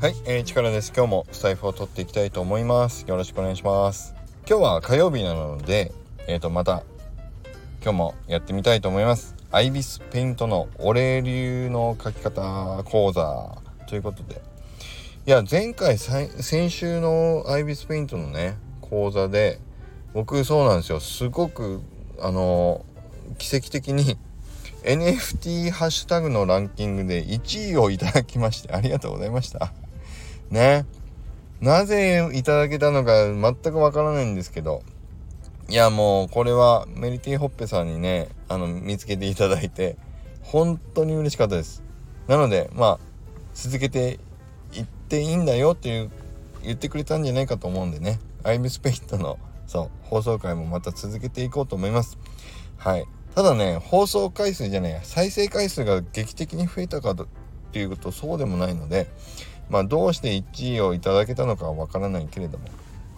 [0.00, 0.92] はい、えー、力です。
[0.96, 3.04] 今日もスタイフを取っていきたいと思います。
[3.08, 4.14] よろしくお願いします。
[4.48, 5.90] 今日は火曜日なので、
[6.28, 6.84] えっ、ー、と、また、
[7.82, 9.34] 今日もやってみたいと思います。
[9.50, 14.40] アイビスペイントのお礼流の書き方講座ということで。
[15.26, 19.58] いや、前回、先週のアイビスペイントのね、講座で、
[20.14, 21.00] 僕そうなんですよ。
[21.00, 21.80] すごく、
[22.20, 22.84] あの、
[23.38, 24.16] 奇跡的に
[24.84, 29.72] NFT ハッシュタグのランキングで1位をいただきましてありがとうございました。
[30.50, 30.86] ね。
[31.60, 34.82] なぜいただけたのか全くわからないんですけど、
[35.68, 39.96] いやもうこれはメリティホッペさんにね、あの見つけていただいて、
[40.42, 41.82] 本当に嬉しかったです。
[42.26, 42.98] なので、まあ、
[43.54, 44.20] 続けて
[44.72, 46.10] いっていいんだよっていう
[46.62, 52.18] 言ってくれたんじゃないかと思うんでね、アイビスペイットのそう放送回もまた続けていこうと思います。
[52.76, 53.04] はい。
[53.34, 57.16] ただね、放送回数じゃない再生回数が劇的に増えたかっ
[57.72, 59.06] ていうとそうでもないので、
[59.70, 62.68] まあどうして1位をいただけたのかはわからないけれども、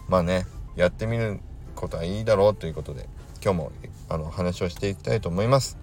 [0.07, 1.39] まあね、やってみる
[1.75, 3.09] ことはいいだろうということで、
[3.43, 3.71] 今日も
[4.09, 5.77] あの話をしていきたいと思います。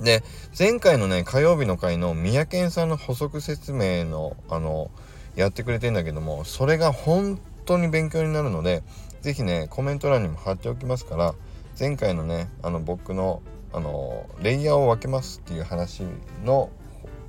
[0.00, 0.22] で、
[0.56, 4.90] 前回のね、火曜日の回の三宅さんの補足説明の、あの、
[5.34, 8.82] やってくれてんだけども、それが本当に勉強になるので、
[9.22, 11.34] 是非ね、コメント欄にも貼っておきますから、
[11.78, 13.40] 前回のねあの僕の
[13.72, 16.02] あのレイヤーを分けますっていう話
[16.44, 16.70] の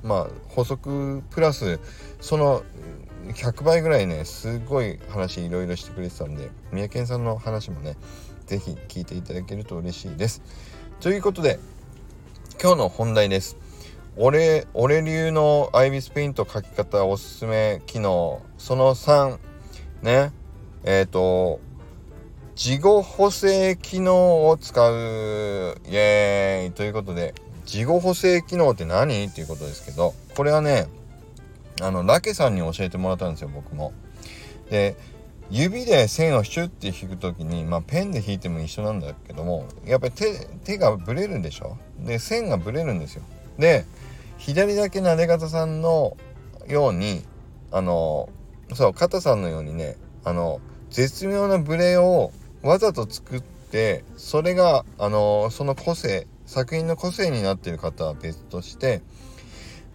[0.03, 1.79] まあ補足プラス
[2.21, 2.63] その
[3.27, 7.97] 100倍ぐらいねすごい話いろいろしてくれてたんで三宅さんの話もね
[8.45, 10.41] 是非聞いていただけると嬉しいです。
[10.99, 11.59] ということで
[12.61, 13.57] 今日の本題です。
[14.17, 19.37] 俺俺流のアイビスペイント書き方おすすめ機能その3
[20.01, 20.33] ね
[20.83, 21.61] えっ、ー、と
[22.55, 27.33] 事後補正機能を使うイエーイということで
[27.69, 29.25] 事後補正機能って何？
[29.25, 30.87] っていうことですけどこれはね
[31.81, 33.93] あのラケさんに教えてもらったんですよ僕も。
[34.71, 34.95] で
[35.51, 41.77] 指で線をシュッて引く時に、まあ、ペンで引いても一緒なんだけどもやっぱり手手がブレるでしょ？
[41.99, 43.23] で線がブレるんですよ。
[43.59, 43.85] で
[44.39, 46.17] 左だけなで方さんの
[46.67, 47.23] ように
[47.71, 48.29] あの
[48.73, 50.59] そう肩さんのようにねあの
[50.89, 52.31] 絶妙なブレを
[52.63, 59.03] わざと作ってそれがあのその個性作品の個性になってる方は別として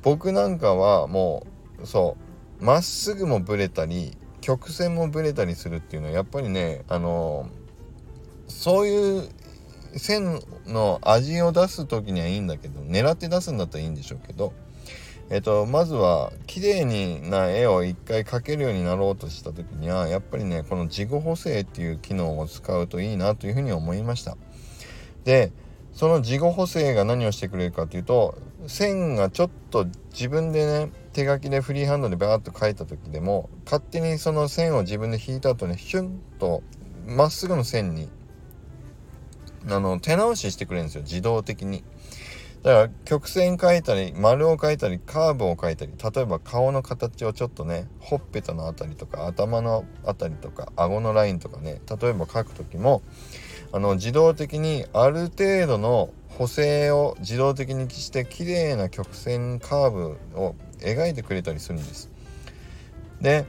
[0.02, 1.44] 僕なんかはも
[1.82, 2.16] うそ
[2.60, 7.48] うまっすぐもブレたり曲線もブレたりするっていうのはやっぱりねあの
[8.46, 9.28] そういう
[9.96, 14.52] 線の味を出す時にはいいんだけど狙って出すんだったらいいんでしょうけど
[15.30, 24.36] えっと、まずは綺麗にな絵を一回描けるようになろうとした時にはやっぱりねこの事後補正っていう機能を使うといいなというふうに思いました。
[25.24, 25.50] で
[25.94, 36.62] その事後補正が何をしてくれるかというと線がちょっと自分でね手書きでフリーハンドでバーッと描いた時でも勝手にその線を自分で引いた後にヒュンと
[37.06, 38.08] まっすぐの線に
[39.70, 41.84] あの手直ししてくれるんですよ自動的に。
[42.64, 53.02] だから曲線描いたり丸を描いたりカーブを描いたり例えば顔の形をちょっとねほっぺたの辺りとか頭の辺りとか顎のラインとかね例えば描く時も
[53.74, 62.08] あの自動的にある程度の補正を自動的にして綺麗な曲線カーブを描いてくれたりするんです。
[63.20, 63.46] で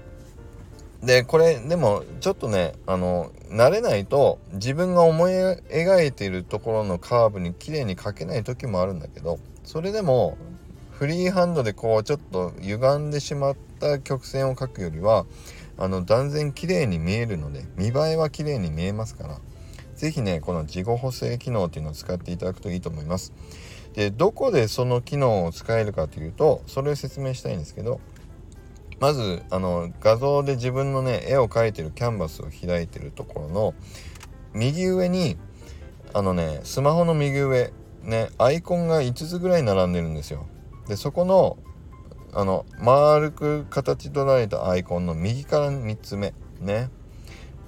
[1.03, 10.40] でこれでもちょっとねあの慣れないと自分が思い描いているところのカーブに綺麗に描けない時もあるんだけどそれでも
[10.90, 15.28] フリーハンドでこうちょっと歪んでしまった曲線を描くよりは
[15.78, 19.40] あの断然綺麗に見えるので見栄えは綺麗に見えますから
[20.06, 23.34] 是非ねこの事後補正機能っていうのを使っていただくといいと思います。
[23.94, 28.02] でどこでその機能を使えるかというとそれを説明したいんですけど
[29.00, 33.74] まずあの画像で自分のね絵を描いてるキャンバスを開いてるところの
[34.54, 35.38] 右上に
[36.14, 37.72] あのねスマホの右上
[38.04, 40.46] ねアイコンが5つぐらい並んでるんですよ。
[40.88, 41.58] でそこの
[42.34, 46.90] あの丸く形取られたアイコンの右から3つ目ね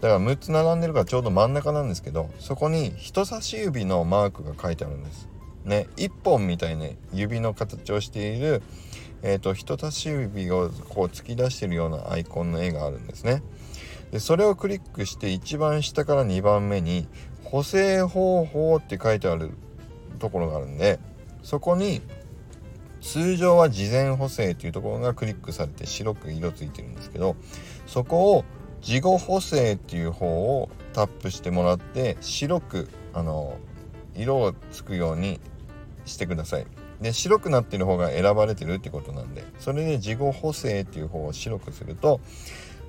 [0.01, 5.27] だから6つ並んでるからちょうど真ん中なんですけどそこに人差し指のマークが書いてあるんです
[5.65, 8.61] ね1本みたいに指の形をしている
[9.23, 13.41] えーと、人差し指をこう突き出しているようなアイコンの絵があるんですね。
[14.11, 17.07] でそれをクリックして一番下から2番目に
[17.43, 19.51] 「補正方法」って書いてある
[20.19, 20.99] ところがあるんで
[21.43, 22.01] そこに
[23.01, 27.35] 通常は事前補正というところがクリックされて白く色ついてるんですけど
[27.85, 28.45] そこを
[28.81, 33.57] 事後補正っていう方をタップしてもらって白くあの
[34.15, 35.39] 色をつくように
[36.05, 36.67] してください。
[37.01, 42.21] で白くなってる方が選ばれてるってことなんでそれで事後補正っていう方を白くすると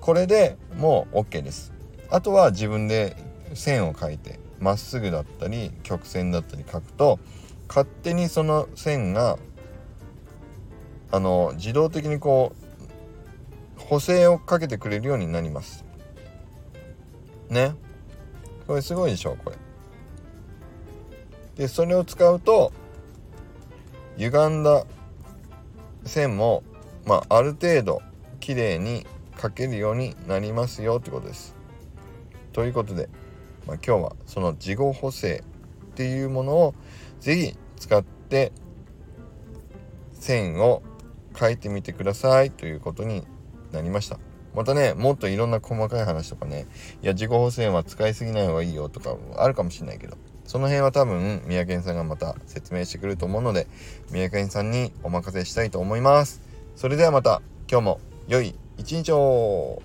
[0.01, 1.73] これでもう OK です。
[2.11, 3.17] あとは自分で
[3.53, 7.19] 線を描いてまっすぐだったり曲線だったり描くと
[7.69, 9.39] 勝手にその線が
[11.11, 12.68] あの自動的にこう
[13.89, 15.85] 補正をかけてくれるようになります。
[17.49, 17.75] ね。
[18.67, 19.57] これすごいでしょこれ。
[21.57, 22.71] でそれを使うと
[24.19, 24.85] 歪んだ
[26.05, 26.63] 線も
[27.07, 28.03] まあある程度
[28.41, 29.07] 綺麗に
[29.37, 31.57] 描けるようになりますよってことです。
[32.53, 33.09] ということで、
[33.67, 35.43] まあ、今日はその事後補正
[35.93, 36.75] っていうものを
[37.21, 38.53] 是非使って
[40.13, 40.83] 線を
[41.39, 43.27] 書いてみてくださいということに
[43.73, 44.19] なりました。
[44.55, 46.67] またねもっといろんな細かい話とかね
[47.03, 50.17] いや自己補正は使いすぎない方がいいよとかあるかもしれないけど。
[50.45, 53.67] その辺は多分三宅さんがまた説明してくると思うので
[54.11, 56.41] 三宅さんにお任せしたいと思います。
[56.75, 59.83] それではまた今日も良い一日を。